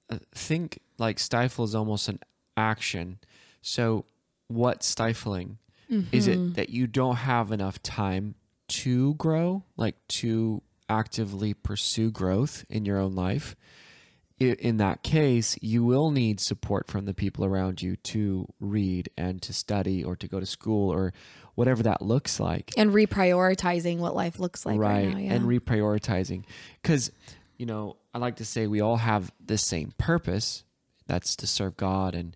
uh, 0.10 0.20
think 0.34 0.80
like 0.98 1.20
stifle 1.20 1.66
is 1.66 1.76
almost 1.76 2.08
an 2.08 2.20
action. 2.56 3.20
So, 3.62 4.06
what's 4.48 4.88
stifling? 4.88 5.58
Is 6.12 6.28
it 6.28 6.56
that 6.56 6.70
you 6.70 6.88
don't 6.88 7.18
have 7.18 7.52
enough 7.52 7.84
time 7.84 8.34
to 8.70 9.14
grow, 9.14 9.64
like 9.78 9.96
to 10.08 10.64
actively 10.90 11.54
pursue 11.54 12.10
growth 12.10 12.66
in 12.68 12.84
your 12.84 12.98
own 12.98 13.14
life? 13.14 13.56
In 14.52 14.78
that 14.78 15.04
case, 15.04 15.58
you 15.62 15.84
will 15.84 16.12
need 16.12 16.40
support 16.40 16.88
from 16.88 17.06
the 17.06 17.14
people 17.14 17.46
around 17.46 17.82
you 17.82 17.96
to 17.98 18.48
read 18.60 19.10
and 19.18 19.42
to 19.44 19.54
study 19.54 20.04
or 20.04 20.16
to 20.18 20.28
go 20.28 20.40
to 20.40 20.46
school 20.46 20.92
or 20.92 21.14
whatever 21.56 21.84
that 21.84 22.02
looks 22.02 22.40
like. 22.40 22.72
And 22.78 22.92
reprioritizing 22.92 23.98
what 24.00 24.16
life 24.16 24.40
looks 24.40 24.66
like 24.66 24.80
right, 24.80 25.10
now 25.10 25.18
yeah. 25.18 25.34
and 25.34 25.46
reprioritizing. 25.46 26.44
Because 26.82 27.12
you 27.58 27.66
know 27.68 27.98
i 28.14 28.18
like 28.18 28.38
to 28.38 28.46
say 28.46 28.66
we 28.66 28.82
all 28.82 28.98
have 28.98 29.32
the 29.44 29.58
same 29.58 29.94
purpose. 29.98 30.64
That's 31.08 31.36
to 31.38 31.48
serve 31.48 31.78
god 31.78 32.16
and 32.16 32.36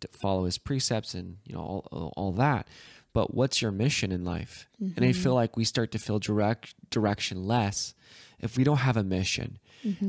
to 0.00 0.08
follow 0.08 0.44
his 0.44 0.58
precepts 0.58 1.14
and 1.14 1.38
you 1.46 1.54
know 1.54 1.60
all, 1.90 2.12
all, 2.16 2.32
that. 2.32 2.68
But 3.12 3.32
what's 3.34 3.62
your 3.62 3.70
mission 3.70 4.12
in 4.12 4.24
life? 4.24 4.68
And 4.78 4.98
i 4.98 5.08
mm-hmm. 5.08 5.22
feel 5.22 5.34
like 5.34 5.56
we 5.56 5.64
start 5.64 5.92
to 5.92 5.98
feel 5.98 6.18
direct 6.18 6.74
direction 6.90 7.44
less 7.44 7.94
if 8.40 8.56
we 8.56 8.64
don't 8.64 8.78
have 8.78 8.96
a 8.96 9.02
mission. 9.04 9.58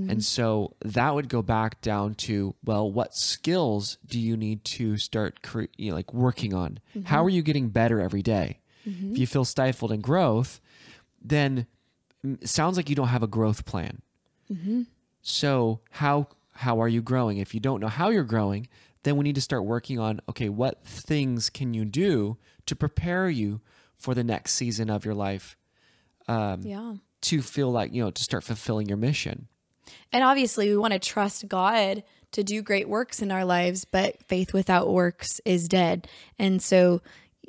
And 0.10 0.24
so 0.24 0.74
that 0.84 1.14
would 1.14 1.30
go 1.30 1.42
back 1.44 1.82
down 1.82 2.16
to 2.16 2.56
well 2.66 2.92
what 2.92 3.14
skills 3.16 3.98
do 4.08 4.20
you 4.20 4.36
need 4.36 4.64
to 4.66 4.98
start 4.98 5.44
cre- 5.44 5.66
you 5.78 5.90
know, 5.92 5.96
like 5.96 6.14
working 6.14 6.54
on? 6.54 6.80
How 7.06 7.24
are 7.24 7.30
you 7.30 7.44
getting 7.44 7.70
better 7.70 8.02
every 8.02 8.24
day? 8.24 8.60
if 9.12 9.18
you 9.20 9.28
feel 9.28 9.44
stifled 9.46 9.92
in 9.92 10.02
growth 10.02 10.62
then 11.22 11.68
mm, 12.26 12.42
it 12.42 12.48
sounds 12.50 12.78
like 12.78 12.90
you 12.90 12.96
don't 12.96 13.10
have 13.10 13.22
a 13.24 13.28
growth 13.28 13.66
plan. 13.66 14.02
So 15.22 15.82
how 15.92 16.28
how 16.54 16.82
are 16.82 16.88
you 16.88 17.02
growing? 17.02 17.38
If 17.38 17.54
you 17.54 17.60
don't 17.60 17.82
know 17.82 17.88
how 17.90 18.10
you're 18.10 18.24
growing 18.24 18.68
then 19.04 19.16
we 19.18 19.24
need 19.24 19.36
to 19.36 19.42
start 19.42 19.64
working 19.66 20.00
on 20.00 20.22
okay 20.30 20.50
what 20.50 20.84
things 20.86 21.50
can 21.50 21.74
you 21.74 21.86
do 21.86 22.38
to 22.66 22.76
prepare 22.76 23.30
you 23.30 23.62
for 23.98 24.14
the 24.16 24.24
next 24.24 24.54
season 24.54 24.90
of 24.90 25.06
your 25.06 25.14
life? 25.16 25.56
Um, 26.28 26.62
yeah 26.64 26.94
to 27.22 27.42
feel 27.42 27.72
like 27.72 27.94
you 27.94 28.04
know 28.04 28.12
to 28.12 28.24
start 28.24 28.44
fulfilling 28.44 28.88
your 28.88 28.98
mission 28.98 29.48
And 30.12 30.24
obviously, 30.24 30.70
we 30.70 30.78
want 30.78 30.94
to 30.94 31.00
trust 31.00 31.48
God 31.48 32.04
to 32.32 32.44
do 32.44 32.62
great 32.62 32.90
works 32.90 33.22
in 33.22 33.32
our 33.32 33.46
lives, 33.46 33.86
but 33.86 34.22
faith 34.24 34.54
without 34.54 34.90
works 34.90 35.40
is 35.46 35.68
dead. 35.68 36.08
And 36.38 36.62
so, 36.62 37.02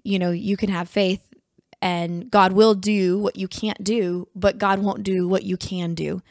you 0.05 0.19
know, 0.19 0.31
you 0.31 0.57
can 0.57 0.71
have 0.71 0.89
faith 0.89 1.23
and 1.81 2.31
God 2.31 2.53
will 2.53 2.75
do 2.75 3.19
what 3.19 3.37
you 3.37 3.49
can't 3.49 3.83
do, 3.83 4.29
but 4.35 4.59
God 4.59 4.81
won't 4.81 5.03
do 5.03 5.29
what 5.29 5.45
you 5.45 5.57
can 5.57 5.95
do. 5.95 6.23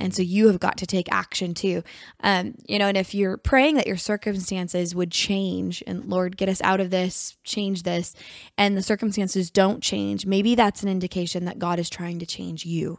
And 0.00 0.14
so 0.14 0.22
you 0.22 0.48
have 0.48 0.60
got 0.60 0.76
to 0.78 0.86
take 0.86 1.10
action 1.10 1.54
too. 1.54 1.82
Um, 2.20 2.54
you 2.66 2.78
know, 2.78 2.88
and 2.88 2.96
if 2.96 3.14
you're 3.14 3.36
praying 3.36 3.76
that 3.76 3.86
your 3.86 3.96
circumstances 3.96 4.94
would 4.94 5.10
change 5.10 5.82
and 5.86 6.04
Lord, 6.04 6.36
get 6.36 6.48
us 6.48 6.60
out 6.62 6.80
of 6.80 6.90
this, 6.90 7.36
change 7.44 7.82
this, 7.82 8.14
and 8.56 8.76
the 8.76 8.82
circumstances 8.82 9.50
don't 9.50 9.82
change, 9.82 10.26
maybe 10.26 10.54
that's 10.54 10.82
an 10.82 10.88
indication 10.88 11.44
that 11.44 11.58
God 11.58 11.78
is 11.78 11.90
trying 11.90 12.18
to 12.18 12.26
change 12.26 12.64
you. 12.66 12.98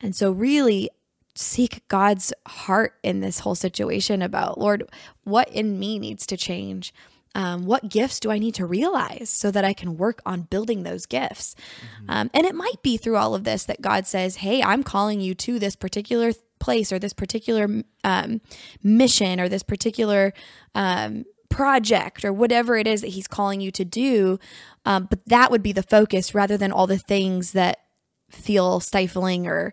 And 0.00 0.14
so, 0.14 0.30
really, 0.30 0.90
seek 1.34 1.86
God's 1.88 2.32
heart 2.46 2.94
in 3.02 3.20
this 3.20 3.40
whole 3.40 3.54
situation 3.54 4.22
about, 4.22 4.58
Lord, 4.58 4.88
what 5.24 5.48
in 5.50 5.78
me 5.78 5.98
needs 5.98 6.26
to 6.26 6.36
change? 6.36 6.92
Um, 7.34 7.66
what 7.66 7.88
gifts 7.88 8.20
do 8.20 8.30
I 8.30 8.38
need 8.38 8.54
to 8.54 8.66
realize 8.66 9.28
so 9.30 9.50
that 9.50 9.64
I 9.64 9.72
can 9.72 9.96
work 9.96 10.20
on 10.26 10.42
building 10.42 10.82
those 10.82 11.06
gifts? 11.06 11.54
Um, 12.08 12.30
and 12.34 12.46
it 12.46 12.54
might 12.54 12.82
be 12.82 12.96
through 12.96 13.16
all 13.16 13.34
of 13.34 13.44
this 13.44 13.64
that 13.64 13.80
God 13.80 14.06
says, 14.06 14.36
Hey, 14.36 14.62
I'm 14.62 14.82
calling 14.82 15.20
you 15.20 15.34
to 15.36 15.58
this 15.58 15.76
particular 15.76 16.32
place 16.58 16.92
or 16.92 16.98
this 16.98 17.12
particular 17.12 17.84
um, 18.04 18.40
mission 18.82 19.40
or 19.40 19.48
this 19.48 19.62
particular 19.62 20.32
um, 20.74 21.24
project 21.48 22.24
or 22.24 22.32
whatever 22.32 22.76
it 22.76 22.86
is 22.86 23.02
that 23.02 23.08
He's 23.08 23.28
calling 23.28 23.60
you 23.60 23.70
to 23.72 23.84
do. 23.84 24.38
Um, 24.84 25.06
but 25.08 25.20
that 25.26 25.50
would 25.50 25.62
be 25.62 25.72
the 25.72 25.82
focus 25.82 26.34
rather 26.34 26.56
than 26.56 26.72
all 26.72 26.86
the 26.86 26.98
things 26.98 27.52
that 27.52 27.78
feel 28.30 28.80
stifling 28.80 29.46
or 29.46 29.72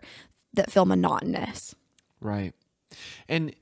that 0.54 0.70
feel 0.70 0.84
monotonous. 0.84 1.74
Right. 2.20 2.54
And 3.28 3.54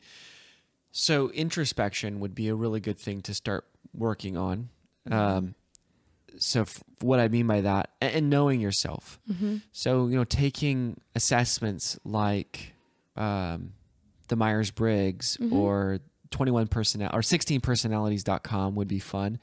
so 0.96 1.28
introspection 1.30 2.20
would 2.20 2.34
be 2.36 2.46
a 2.48 2.54
really 2.54 2.78
good 2.80 2.98
thing 2.98 3.20
to 3.22 3.34
start 3.34 3.64
working 3.92 4.36
on. 4.36 4.68
Um, 5.10 5.54
so 6.38 6.62
f- 6.62 6.82
what 7.00 7.18
I 7.20 7.26
mean 7.28 7.46
by 7.48 7.60
that, 7.62 7.90
and, 8.00 8.14
and 8.14 8.30
knowing 8.30 8.60
yourself. 8.60 9.18
So 9.72 10.06
you 10.06 10.16
know, 10.16 10.24
taking 10.24 11.00
assessments 11.14 11.98
like 12.04 12.74
um, 13.16 13.72
the 14.28 14.36
Myers 14.36 14.70
Briggs 14.70 15.36
or 15.50 15.98
21 16.30 16.68
personal 16.68 17.10
or 17.12 17.22
16 17.22 17.60
personalities.com 17.60 18.74
would 18.76 18.88
be 18.88 18.98
fun. 18.98 19.38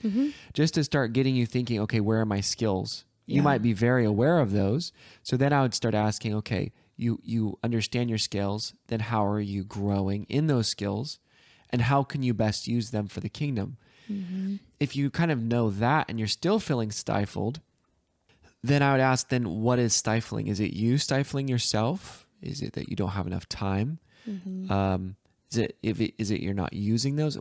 Just 0.53 0.74
to 0.75 0.84
start 0.84 1.13
getting 1.13 1.36
you 1.36 1.46
thinking 1.46 1.79
okay 1.81 2.00
where 2.00 2.22
are 2.22 2.25
my 2.25 2.41
skills? 2.41 3.05
You 3.27 3.38
Yeah. 3.38 3.41
might 3.43 3.62
be 3.62 3.74
very 3.74 4.03
aware 4.05 4.39
of 4.39 4.51
those. 4.51 4.91
So 5.24 5.38
then 5.38 5.53
i 5.53 5.62
would 5.62 5.74
start 5.74 5.93
asking 5.96 6.34
okay 6.36 6.72
you 6.98 7.20
you 7.24 7.58
understand 7.63 8.10
your 8.10 8.20
skills 8.20 8.74
then 8.88 9.00
how 9.00 9.25
are 9.25 9.39
you 9.39 9.63
growing 9.63 10.25
in 10.29 10.48
those 10.48 10.67
skills 10.67 11.20
and 11.71 11.81
how 11.81 12.03
can 12.03 12.23
you 12.23 12.33
best 12.33 12.67
use 12.67 12.91
them 12.91 13.07
for 13.07 13.19
the 13.19 13.29
kingdom? 13.29 13.77
If 14.79 14.95
you 14.95 15.09
kind 15.09 15.31
of 15.31 15.41
know 15.41 15.69
that 15.69 16.07
and 16.09 16.19
you're 16.19 16.27
still 16.27 16.59
feeling 16.59 16.91
stifled 16.91 17.61
then 18.63 18.81
i 18.81 18.91
would 18.91 19.01
ask 19.01 19.29
then 19.29 19.61
what 19.61 19.79
is 19.79 19.93
stifling? 19.93 20.47
Is 20.47 20.59
it 20.59 20.73
you 20.73 20.97
stifling 20.97 21.47
yourself? 21.47 22.27
Is 22.41 22.61
it 22.61 22.73
that 22.73 22.89
you 22.89 22.95
don't 22.95 23.09
have 23.09 23.27
enough 23.27 23.47
time? 23.49 23.99
Um, 24.71 25.15
is 25.51 25.57
it 25.57 25.77
if 25.81 25.99
it, 25.99 26.13
is 26.17 26.31
it 26.31 26.41
you're 26.41 26.53
not 26.53 26.73
using 26.73 27.15
those? 27.15 27.37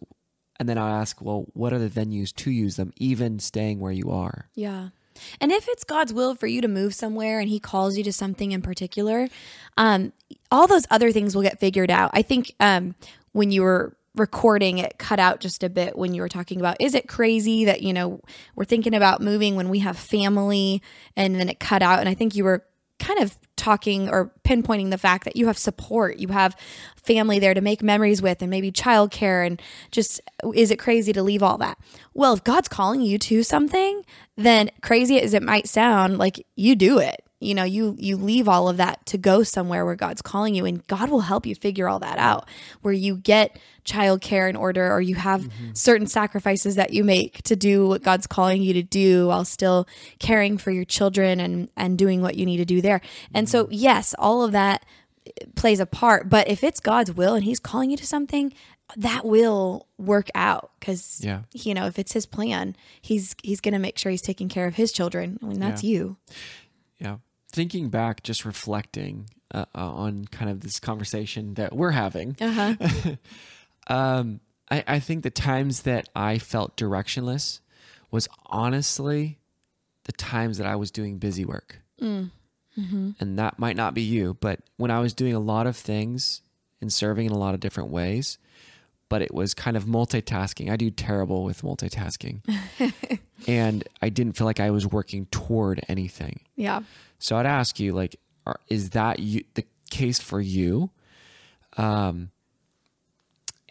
And 0.58 0.68
then 0.68 0.78
i'll 0.78 0.94
ask 0.94 1.20
well 1.22 1.46
what 1.52 1.72
are 1.72 1.78
the 1.78 1.88
venues 1.88 2.34
to 2.36 2.50
use 2.50 2.76
them 2.76 2.92
even 2.96 3.38
staying 3.38 3.80
where 3.80 3.92
you 3.92 4.10
are? 4.10 4.48
Yeah. 4.54 4.88
And 5.40 5.52
if 5.52 5.68
it's 5.68 5.84
God's 5.84 6.14
will 6.14 6.34
for 6.34 6.46
you 6.46 6.62
to 6.62 6.68
move 6.68 6.94
somewhere 6.94 7.40
and 7.40 7.48
he 7.48 7.58
calls 7.60 7.98
you 7.98 8.04
to 8.04 8.12
something 8.12 8.52
in 8.52 8.62
particular, 8.62 9.28
um, 9.76 10.12
all 10.50 10.66
those 10.66 10.86
other 10.90 11.12
things 11.12 11.34
will 11.34 11.42
get 11.42 11.60
figured 11.60 11.90
out. 11.90 12.10
I 12.14 12.22
think 12.22 12.54
um, 12.60 12.94
when 13.32 13.50
you 13.50 13.62
were 13.62 13.96
recording 14.16 14.78
it 14.78 14.98
cut 14.98 15.20
out 15.20 15.40
just 15.40 15.62
a 15.62 15.70
bit 15.70 15.96
when 15.96 16.12
you 16.12 16.20
were 16.20 16.28
talking 16.28 16.58
about 16.58 16.76
is 16.80 16.94
it 16.94 17.06
crazy 17.06 17.64
that 17.64 17.82
you 17.82 17.92
know 17.92 18.20
we're 18.56 18.64
thinking 18.64 18.94
about 18.94 19.20
moving 19.20 19.54
when 19.54 19.68
we 19.68 19.78
have 19.78 19.96
family 19.96 20.82
and 21.16 21.36
then 21.36 21.48
it 21.48 21.60
cut 21.60 21.80
out 21.80 22.00
and 22.00 22.08
I 22.08 22.14
think 22.14 22.34
you 22.34 22.42
were 22.42 22.64
kind 23.00 23.20
of 23.20 23.36
talking 23.60 24.08
or 24.08 24.32
pinpointing 24.44 24.90
the 24.90 24.98
fact 24.98 25.24
that 25.24 25.36
you 25.36 25.46
have 25.46 25.58
support, 25.58 26.18
you 26.18 26.28
have 26.28 26.56
family 26.96 27.38
there 27.38 27.54
to 27.54 27.60
make 27.60 27.82
memories 27.82 28.22
with, 28.22 28.40
and 28.40 28.50
maybe 28.50 28.72
childcare, 28.72 29.46
and 29.46 29.60
just 29.90 30.20
is 30.54 30.70
it 30.70 30.78
crazy 30.78 31.12
to 31.12 31.22
leave 31.22 31.42
all 31.42 31.58
that? 31.58 31.78
Well, 32.14 32.34
if 32.34 32.44
God's 32.44 32.68
calling 32.68 33.02
you 33.02 33.18
to 33.18 33.42
something, 33.42 34.04
then 34.36 34.70
crazy 34.82 35.20
as 35.20 35.34
it 35.34 35.42
might 35.42 35.68
sound, 35.68 36.18
like 36.18 36.46
you 36.56 36.76
do 36.76 36.98
it. 36.98 37.22
You 37.40 37.54
know, 37.54 37.64
you 37.64 37.96
you 37.98 38.18
leave 38.18 38.48
all 38.48 38.68
of 38.68 38.76
that 38.76 39.06
to 39.06 39.16
go 39.16 39.42
somewhere 39.42 39.86
where 39.86 39.96
God's 39.96 40.20
calling 40.20 40.54
you, 40.54 40.66
and 40.66 40.86
God 40.88 41.08
will 41.08 41.20
help 41.20 41.46
you 41.46 41.54
figure 41.54 41.88
all 41.88 41.98
that 42.00 42.18
out. 42.18 42.46
Where 42.82 42.92
you 42.92 43.16
get 43.16 43.58
childcare 43.82 44.50
in 44.50 44.56
order, 44.56 44.92
or 44.92 45.00
you 45.00 45.14
have 45.14 45.40
mm-hmm. 45.44 45.72
certain 45.72 46.06
sacrifices 46.06 46.74
that 46.74 46.92
you 46.92 47.02
make 47.02 47.42
to 47.44 47.56
do 47.56 47.88
what 47.88 48.02
God's 48.02 48.26
calling 48.26 48.60
you 48.62 48.74
to 48.74 48.82
do, 48.82 49.28
while 49.28 49.46
still 49.46 49.88
caring 50.18 50.58
for 50.58 50.70
your 50.70 50.84
children 50.84 51.40
and 51.40 51.70
and 51.78 51.96
doing 51.96 52.20
what 52.20 52.34
you 52.34 52.44
need 52.44 52.58
to 52.58 52.66
do 52.66 52.82
there. 52.82 53.00
And 53.32 53.48
so, 53.48 53.64
mm-hmm. 53.64 53.72
yes, 53.72 54.14
all 54.18 54.42
of 54.42 54.52
that 54.52 54.84
eh, 55.26 55.30
plays 55.56 55.80
a 55.80 55.86
part. 55.86 56.28
But 56.28 56.46
if 56.46 56.62
it's 56.62 56.78
God's 56.78 57.14
will 57.14 57.32
and 57.32 57.44
He's 57.44 57.58
calling 57.58 57.88
you 57.90 57.96
to 57.96 58.06
something, 58.06 58.52
that 58.98 59.24
will 59.24 59.86
work 59.96 60.28
out 60.34 60.72
because 60.78 61.22
Yeah. 61.24 61.42
you 61.54 61.72
know 61.72 61.86
if 61.86 61.98
it's 61.98 62.12
His 62.12 62.26
plan, 62.26 62.76
He's 63.00 63.34
He's 63.42 63.62
going 63.62 63.72
to 63.72 63.80
make 63.80 63.96
sure 63.96 64.10
He's 64.10 64.20
taking 64.20 64.50
care 64.50 64.66
of 64.66 64.74
His 64.74 64.92
children. 64.92 65.38
I 65.42 65.46
mean, 65.46 65.58
that's 65.58 65.82
you. 65.82 66.18
yeah 66.98 67.16
thinking 67.50 67.88
back 67.88 68.22
just 68.22 68.44
reflecting 68.44 69.28
uh, 69.52 69.64
uh, 69.74 69.90
on 69.92 70.24
kind 70.26 70.50
of 70.50 70.60
this 70.60 70.78
conversation 70.80 71.54
that 71.54 71.74
we're 71.74 71.90
having 71.90 72.36
Uh 72.40 72.74
huh. 72.76 73.16
um, 73.94 74.40
I, 74.70 74.84
I 74.86 75.00
think 75.00 75.22
the 75.22 75.30
times 75.30 75.82
that 75.82 76.08
I 76.14 76.38
felt 76.38 76.76
directionless 76.76 77.60
was 78.10 78.28
honestly 78.46 79.38
the 80.04 80.12
times 80.12 80.58
that 80.58 80.66
I 80.66 80.76
was 80.76 80.90
doing 80.90 81.18
busy 81.18 81.44
work. 81.44 81.80
And 83.20 83.38
that 83.38 83.58
might 83.58 83.76
not 83.76 83.94
be 83.94 84.02
you, 84.02 84.36
but 84.40 84.60
when 84.76 84.90
I 84.90 85.00
was 85.00 85.12
doing 85.12 85.34
a 85.34 85.40
lot 85.40 85.66
of 85.66 85.76
things 85.76 86.40
and 86.80 86.92
serving 86.92 87.26
in 87.26 87.32
a 87.32 87.38
lot 87.38 87.52
of 87.52 87.60
different 87.60 87.90
ways, 87.90 88.38
but 89.08 89.20
it 89.20 89.34
was 89.34 89.52
kind 89.54 89.76
of 89.76 89.84
multitasking. 89.84 90.70
I 90.70 90.76
do 90.76 90.90
terrible 90.90 91.44
with 91.44 91.62
multitasking. 91.62 92.40
and 93.46 93.86
I 94.02 94.08
didn't 94.08 94.34
feel 94.34 94.46
like 94.46 94.60
I 94.60 94.70
was 94.70 94.86
working 94.86 95.26
toward 95.26 95.80
anything. 95.88 96.40
Yeah. 96.56 96.80
So 97.18 97.36
I'd 97.36 97.46
ask 97.46 97.78
you, 97.78 97.92
like, 97.92 98.16
are, 98.46 98.60
is 98.68 98.90
that 98.90 99.18
you, 99.18 99.44
the 99.54 99.64
case 99.90 100.20
for 100.20 100.40
you? 100.40 100.90
Um, 101.76 102.30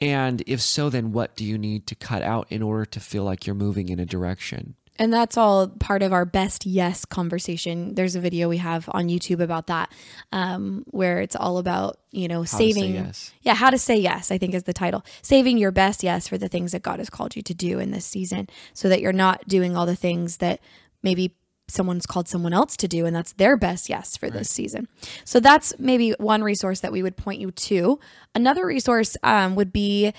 and 0.01 0.41
if 0.47 0.61
so, 0.61 0.89
then 0.89 1.11
what 1.11 1.35
do 1.35 1.43
you 1.43 1.57
need 1.57 1.87
to 1.87 1.95
cut 1.95 2.21
out 2.21 2.47
in 2.49 2.61
order 2.61 2.85
to 2.85 2.99
feel 2.99 3.23
like 3.23 3.45
you're 3.45 3.55
moving 3.55 3.89
in 3.89 3.99
a 3.99 4.05
direction? 4.05 4.75
And 4.99 5.11
that's 5.13 5.37
all 5.37 5.69
part 5.69 6.03
of 6.03 6.11
our 6.13 6.25
best 6.25 6.65
yes 6.65 7.05
conversation. 7.05 7.95
There's 7.95 8.15
a 8.15 8.19
video 8.19 8.49
we 8.49 8.57
have 8.57 8.89
on 8.91 9.07
YouTube 9.07 9.39
about 9.39 9.67
that, 9.67 9.91
um, 10.33 10.83
where 10.87 11.21
it's 11.21 11.35
all 11.37 11.57
about 11.57 11.97
you 12.11 12.27
know 12.27 12.39
How 12.39 12.43
to 12.43 12.47
say 12.47 12.71
saving. 12.73 12.93
yes. 12.95 13.31
Yeah, 13.41 13.53
how 13.55 13.69
to 13.69 13.77
say 13.77 13.97
yes. 13.97 14.29
I 14.29 14.37
think 14.37 14.53
is 14.53 14.63
the 14.63 14.73
title. 14.73 15.03
Saving 15.21 15.57
your 15.57 15.71
best 15.71 16.03
yes 16.03 16.27
for 16.27 16.37
the 16.37 16.49
things 16.49 16.73
that 16.73 16.83
God 16.83 16.99
has 16.99 17.09
called 17.09 17.35
you 17.35 17.41
to 17.43 17.53
do 17.53 17.79
in 17.79 17.91
this 17.91 18.05
season, 18.05 18.49
so 18.73 18.89
that 18.89 18.99
you're 19.01 19.13
not 19.13 19.47
doing 19.47 19.77
all 19.77 19.85
the 19.85 19.95
things 19.95 20.37
that 20.37 20.59
maybe 21.01 21.33
someone's 21.69 22.05
called 22.07 22.27
someone 22.27 22.51
else 22.51 22.75
to 22.77 22.87
do, 22.87 23.05
and 23.05 23.15
that's 23.15 23.33
their 23.33 23.55
best 23.55 23.89
yes 23.89 24.17
for 24.17 24.29
this 24.29 24.49
season. 24.49 24.87
So 25.23 25.39
that's 25.39 25.71
maybe 25.79 26.11
one 26.17 26.43
resource 26.43 26.81
that 26.81 26.91
we 26.91 27.03
would 27.03 27.15
point 27.15 27.39
you 27.39 27.51
to. 27.51 27.99
Another 28.35 28.65
resource 28.65 29.15
um, 29.23 29.55
would 29.55 29.71
be 29.71 30.11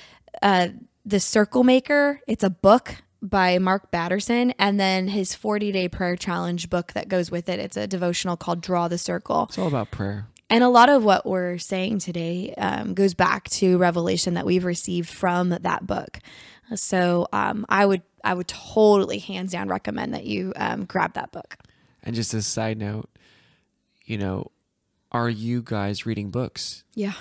uh, 0.42 0.68
the 1.04 1.20
Circle 1.20 1.64
Maker. 1.64 2.20
It's 2.26 2.44
a 2.44 2.50
book 2.50 2.94
by 3.22 3.58
Mark 3.58 3.90
Batterson, 3.90 4.52
and 4.58 4.78
then 4.78 5.08
his 5.08 5.34
40 5.34 5.72
day 5.72 5.88
prayer 5.88 6.16
challenge 6.16 6.70
book 6.70 6.92
that 6.94 7.08
goes 7.08 7.30
with 7.30 7.48
it. 7.48 7.58
It's 7.58 7.76
a 7.76 7.86
devotional 7.86 8.36
called 8.36 8.60
Draw 8.60 8.88
the 8.88 8.98
Circle. 8.98 9.46
It's 9.48 9.58
all 9.58 9.68
about 9.68 9.90
prayer. 9.90 10.26
And 10.48 10.64
a 10.64 10.68
lot 10.68 10.88
of 10.88 11.04
what 11.04 11.24
we're 11.24 11.58
saying 11.58 12.00
today 12.00 12.54
um, 12.58 12.94
goes 12.94 13.14
back 13.14 13.48
to 13.50 13.78
revelation 13.78 14.34
that 14.34 14.44
we've 14.44 14.64
received 14.64 15.08
from 15.08 15.50
that 15.50 15.86
book. 15.86 16.18
So 16.74 17.28
um, 17.32 17.66
I 17.68 17.86
would 17.86 18.02
I 18.24 18.34
would 18.34 18.48
totally 18.48 19.18
hands 19.18 19.52
down 19.52 19.68
recommend 19.68 20.14
that 20.14 20.24
you 20.24 20.52
um, 20.56 20.84
grab 20.84 21.14
that 21.14 21.30
book. 21.32 21.56
And 22.02 22.14
just 22.14 22.34
as 22.34 22.46
a 22.46 22.50
side 22.50 22.78
note, 22.78 23.08
you 24.04 24.18
know, 24.18 24.50
are 25.12 25.30
you 25.30 25.62
guys 25.62 26.04
reading 26.04 26.30
books? 26.30 26.84
Yeah. 26.94 27.14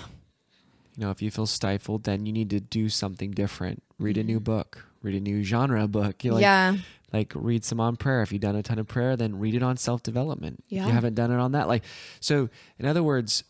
You 0.96 1.04
know, 1.06 1.10
if 1.10 1.22
you 1.22 1.30
feel 1.30 1.46
stifled, 1.46 2.04
then 2.04 2.26
you 2.26 2.32
need 2.32 2.50
to 2.50 2.60
do 2.60 2.88
something 2.88 3.30
different. 3.30 3.82
Read 3.98 4.18
a 4.18 4.24
new 4.24 4.40
book. 4.40 4.86
Read 5.02 5.14
a 5.14 5.20
new 5.20 5.42
genre 5.42 5.86
book. 5.88 6.24
You 6.24 6.32
like, 6.34 6.42
yeah. 6.42 6.76
like 7.12 7.32
read 7.34 7.64
some 7.64 7.80
on 7.80 7.96
prayer. 7.96 8.22
If 8.22 8.32
you've 8.32 8.42
done 8.42 8.56
a 8.56 8.62
ton 8.62 8.78
of 8.78 8.86
prayer, 8.86 9.16
then 9.16 9.38
read 9.38 9.54
it 9.54 9.62
on 9.62 9.76
self 9.76 10.02
development. 10.02 10.62
If 10.66 10.72
Yeah. 10.72 10.86
you 10.86 10.92
haven't 10.92 11.14
done 11.14 11.30
it 11.32 11.38
on 11.38 11.52
that, 11.52 11.68
like 11.68 11.84
so. 12.20 12.48
In 12.78 12.86
other 12.86 13.02
words, 13.02 13.44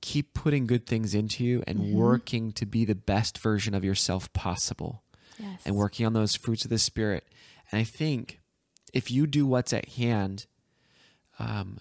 keep 0.00 0.34
putting 0.34 0.66
good 0.66 0.86
things 0.86 1.14
into 1.14 1.44
you 1.44 1.62
and 1.66 1.78
Mm-hmm. 1.80 1.96
working 1.96 2.52
to 2.52 2.66
be 2.66 2.84
the 2.84 2.94
best 2.94 3.38
version 3.38 3.74
of 3.74 3.84
yourself 3.84 4.32
possible, 4.32 5.02
Yes. 5.38 5.60
and 5.64 5.74
working 5.76 6.06
on 6.06 6.12
those 6.12 6.34
fruits 6.36 6.64
of 6.64 6.70
the 6.70 6.78
spirit. 6.78 7.24
And 7.70 7.80
I 7.80 7.84
think 7.84 8.40
if 8.92 9.10
you 9.10 9.26
do 9.26 9.46
what's 9.46 9.72
at 9.72 9.88
hand, 9.90 10.46
um, 11.38 11.78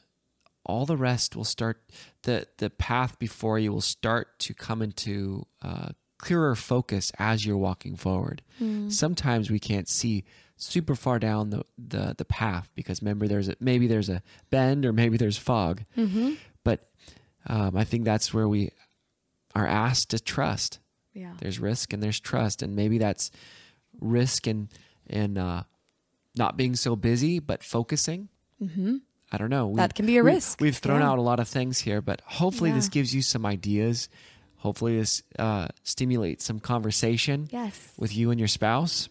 all 0.65 0.85
the 0.85 0.97
rest 0.97 1.35
will 1.35 1.43
start 1.43 1.81
the 2.23 2.47
the 2.57 2.69
path 2.69 3.17
before 3.19 3.57
you 3.59 3.71
will 3.71 3.81
start 3.81 4.37
to 4.39 4.53
come 4.53 4.81
into 4.81 5.45
uh, 5.61 5.89
clearer 6.21 6.55
focus 6.55 7.11
as 7.19 7.45
you're 7.45 7.57
walking 7.57 7.95
forward. 7.95 8.41
Sometimes 8.89 9.49
we 9.49 9.59
can't 9.59 9.89
see 9.89 10.23
super 10.55 10.93
far 10.95 11.17
down 11.17 11.49
the, 11.49 11.63
the 11.77 12.13
the 12.17 12.25
path 12.25 12.69
because 12.75 13.01
remember 13.01 13.27
there's 13.27 13.49
a 13.49 13.55
maybe 13.59 13.87
there's 13.87 14.09
a 14.09 14.21
bend 14.51 14.85
or 14.85 14.93
maybe 14.93 15.17
there's 15.17 15.37
fog. 15.37 15.83
But 16.63 16.89
um, 17.47 17.75
I 17.75 17.83
think 17.83 18.05
that's 18.05 18.33
where 18.33 18.47
we 18.47 18.69
are 19.55 19.65
asked 19.67 20.11
to 20.11 20.19
trust. 20.19 20.79
yeah. 21.13 21.33
There's 21.39 21.59
risk 21.59 21.91
and 21.93 22.01
there's 22.03 22.19
trust, 22.19 22.61
and 22.61 22.75
maybe 22.75 22.97
that's 22.99 23.31
risk 23.99 24.47
and 24.47 24.67
and 25.09 25.37
uh, 25.37 25.63
not 26.37 26.55
being 26.57 26.75
so 26.75 26.95
busy 26.95 27.39
but 27.39 27.63
focusing. 27.63 28.29
Mm-hmm. 28.61 28.97
I 29.33 29.37
don't 29.37 29.49
know. 29.49 29.67
We- 29.69 29.77
That 29.77 29.95
can 29.95 30.05
be 30.05 30.17
a 30.17 30.23
we- 30.23 30.31
risk. 30.33 30.61
We've 30.61 30.77
thrown 30.77 30.99
Yeah. 31.01 31.09
out 31.09 31.17
a 31.19 31.21
lot 31.23 31.39
of 31.39 31.47
things 31.47 31.79
here, 31.79 32.01
but 32.01 32.21
hopefully 32.25 32.71
this 32.71 32.89
gives 32.89 33.15
you 33.15 33.21
some 33.21 33.45
ideas. 33.45 34.07
Hopefully 34.61 34.97
this 34.97 35.23
uh, 35.39 35.67
stimulates 35.83 36.45
some 36.45 36.59
conversation 36.59 37.49
Yes. 37.51 37.93
with 37.97 38.15
you 38.15 38.31
and 38.31 38.39
your 38.39 38.47
spouse. 38.47 39.09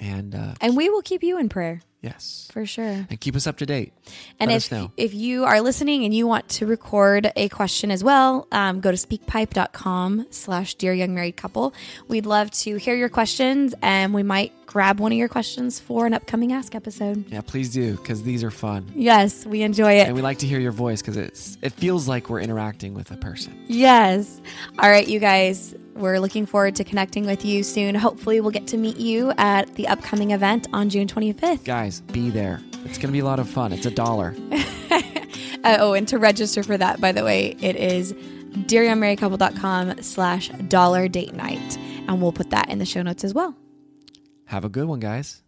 And 0.00 0.34
uh, 0.34 0.54
And 0.60 0.76
we 0.76 0.88
will 0.88 1.02
keep 1.02 1.22
you 1.22 1.38
in 1.38 1.48
prayer 1.50 1.82
yes, 2.00 2.48
for 2.52 2.64
sure. 2.64 3.06
and 3.10 3.20
keep 3.20 3.36
us 3.36 3.46
up 3.46 3.58
to 3.58 3.66
date. 3.66 3.92
And 4.40 4.48
Let 4.50 4.56
if 4.56 4.62
us 4.64 4.72
know. 4.72 4.92
if 4.96 5.12
you 5.12 5.44
are 5.44 5.60
listening 5.60 6.04
and 6.06 6.14
you 6.14 6.26
want 6.26 6.48
to 6.50 6.66
record 6.66 7.30
a 7.36 7.48
question 7.50 7.90
as 7.90 8.02
well, 8.02 8.48
um, 8.50 8.80
go 8.80 8.90
to 8.90 8.96
speakpipe.com 8.96 10.26
slash 10.30 10.74
dear 10.76 10.92
young 10.94 11.14
married 11.14 11.36
couple. 11.36 11.74
We'd 12.08 12.26
love 12.26 12.50
to 12.52 12.76
hear 12.78 12.94
your 12.94 13.08
questions 13.10 13.74
and 13.82 14.14
we 14.14 14.22
might 14.22 14.52
grab 14.66 15.00
one 15.00 15.10
of 15.12 15.18
your 15.18 15.28
questions 15.28 15.80
for 15.80 16.06
an 16.06 16.14
upcoming 16.14 16.52
Ask 16.52 16.74
episode. 16.74 17.24
Yeah, 17.28 17.40
please 17.42 17.70
do 17.70 17.96
because 17.96 18.22
these 18.22 18.44
are 18.44 18.50
fun, 18.52 18.90
Yes, 18.94 19.44
we 19.44 19.62
enjoy 19.62 19.94
it. 19.94 20.06
and 20.06 20.14
we 20.14 20.22
like 20.22 20.38
to 20.38 20.46
hear 20.46 20.60
your 20.60 20.72
voice 20.72 21.02
because 21.02 21.16
it's 21.16 21.58
it 21.60 21.72
feels 21.72 22.06
like 22.08 22.30
we're 22.30 22.40
interacting 22.40 22.94
with 22.94 23.10
a 23.10 23.16
person. 23.16 23.52
Yes. 23.66 24.40
All 24.78 24.88
right, 24.88 25.06
you 25.06 25.18
guys. 25.18 25.74
We're 26.00 26.18
looking 26.18 26.46
forward 26.46 26.76
to 26.76 26.84
connecting 26.84 27.26
with 27.26 27.44
you 27.44 27.62
soon. 27.62 27.94
Hopefully, 27.94 28.40
we'll 28.40 28.50
get 28.50 28.66
to 28.68 28.76
meet 28.76 28.96
you 28.96 29.32
at 29.36 29.74
the 29.74 29.86
upcoming 29.86 30.30
event 30.30 30.66
on 30.72 30.88
June 30.88 31.06
25th. 31.06 31.64
Guys, 31.64 32.00
be 32.00 32.30
there. 32.30 32.60
It's 32.86 32.96
gonna 32.96 33.12
be 33.12 33.18
a 33.18 33.24
lot 33.24 33.38
of 33.38 33.48
fun. 33.48 33.72
It's 33.72 33.86
a 33.86 33.90
dollar. 33.90 34.34
Uh, 35.62 35.76
oh, 35.78 35.92
and 35.92 36.08
to 36.08 36.18
register 36.18 36.62
for 36.62 36.78
that, 36.78 37.02
by 37.02 37.12
the 37.12 37.22
way, 37.22 37.54
it 37.60 37.76
is 37.76 38.14
dearyoungmarriedcouple.com 38.14 40.02
slash 40.02 40.48
dollar 40.68 41.06
date 41.06 41.34
night. 41.34 41.76
And 42.08 42.22
we'll 42.22 42.32
put 42.32 42.48
that 42.48 42.70
in 42.70 42.78
the 42.78 42.86
show 42.86 43.02
notes 43.02 43.24
as 43.24 43.34
well. 43.34 43.54
Have 44.46 44.64
a 44.64 44.70
good 44.70 44.86
one, 44.86 45.00
guys. 45.00 45.42